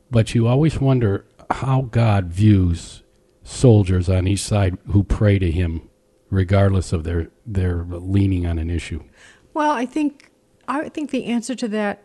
[0.10, 3.04] But you always wonder how God views
[3.44, 5.90] soldiers on each side who pray to Him,
[6.32, 9.04] regardless of their their leaning on an issue.
[9.54, 10.32] Well, I think
[10.68, 12.04] I think the answer to that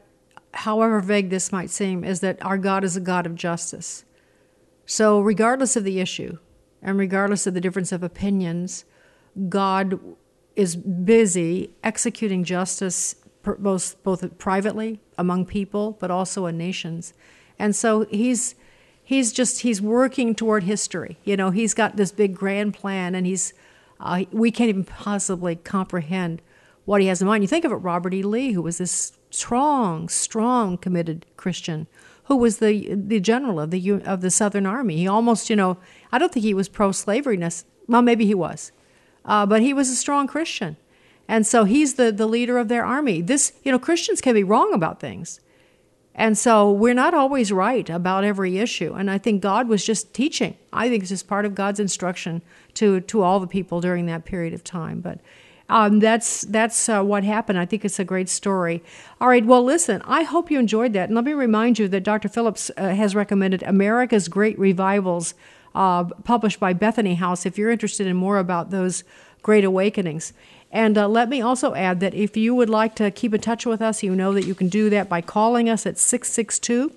[0.57, 4.05] however vague this might seem, is that our God is a God of justice.
[4.85, 6.39] So, regardless of the issue
[6.83, 8.85] and regardless of the difference of opinions,
[9.49, 10.01] God
[10.55, 13.17] is busy executing justice
[13.59, 17.15] both both privately among people, but also in nations.
[17.59, 18.55] And so he's
[19.03, 21.19] he's just he's working toward history.
[21.25, 23.53] You know, he's got this big grand plan, and he's
[24.01, 26.43] uh, we can't even possibly comprehend
[26.85, 27.43] what he has in mind.
[27.43, 28.23] You think of it, Robert E.
[28.23, 31.87] Lee, who was this strong, strong, committed Christian
[32.27, 34.97] who was the the general of the of the Southern Army.
[34.97, 35.79] He almost, you know,
[36.13, 37.41] I don't think he was pro slavery.
[37.89, 38.73] Well, maybe he was,
[39.25, 40.77] uh, but he was a strong Christian,
[41.29, 43.23] and so he's the the leader of their army.
[43.23, 45.41] This, you know, Christians can be wrong about things,
[46.15, 48.93] and so we're not always right about every issue.
[48.95, 50.57] And I think God was just teaching.
[50.73, 52.43] I think it's just part of God's instruction
[52.77, 55.01] to to all the people during that period of time.
[55.01, 55.19] But
[55.69, 57.59] um, that's that's uh, what happened.
[57.59, 58.83] I think it's a great story.
[59.21, 61.09] All right, well, listen, I hope you enjoyed that.
[61.09, 62.29] And let me remind you that Dr.
[62.29, 65.35] Phillips uh, has recommended America's Great Revivals,
[65.75, 67.45] uh, published by Bethany House.
[67.45, 69.03] If you're interested in more about those
[69.43, 70.33] Great Awakenings.
[70.73, 73.65] And uh, let me also add that if you would like to keep in touch
[73.65, 76.93] with us, you know that you can do that by calling us at 662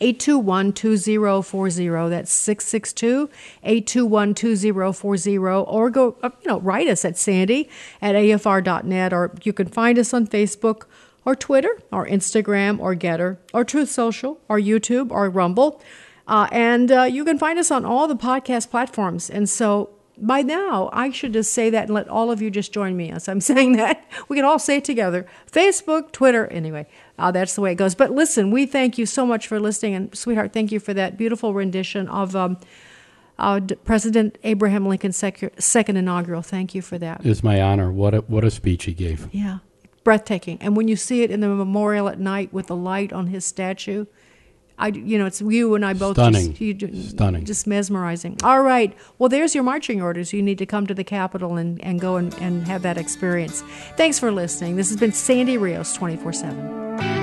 [0.00, 2.10] 821 2040.
[2.10, 3.30] That's 662
[3.62, 5.36] 821 2040.
[5.38, 7.68] Or go, uh, you know, write us at sandy
[8.00, 10.84] at afr.net, or you can find us on Facebook
[11.24, 15.82] or Twitter or Instagram or Gettr or Truth Social or YouTube or Rumble.
[16.26, 19.30] Uh, and uh, you can find us on all the podcast platforms.
[19.30, 22.72] And so by now, I should just say that and let all of you just
[22.72, 24.08] join me as I'm saying that.
[24.28, 26.86] We can all say it together Facebook, Twitter, anyway.
[27.18, 27.94] Uh, that's the way it goes.
[27.94, 29.94] But listen, we thank you so much for listening.
[29.94, 32.58] And, sweetheart, thank you for that beautiful rendition of um,
[33.38, 36.42] uh, President Abraham Lincoln's sec- second inaugural.
[36.42, 37.24] Thank you for that.
[37.24, 37.90] It's my honor.
[37.90, 39.28] What a, what a speech he gave.
[39.32, 39.58] Yeah,
[40.04, 40.58] breathtaking.
[40.60, 43.44] And when you see it in the memorial at night with the light on his
[43.44, 44.06] statue,
[44.78, 46.16] I, you know, it's you and I both.
[46.16, 46.54] Stunning.
[46.54, 47.44] Just, you, Stunning.
[47.44, 48.36] Just mesmerizing.
[48.44, 48.96] All right.
[49.18, 50.32] Well, there's your marching orders.
[50.32, 53.62] You need to come to the Capitol and, and go and, and have that experience.
[53.96, 54.76] Thanks for listening.
[54.76, 57.15] This has been Sandy Rios 24 7.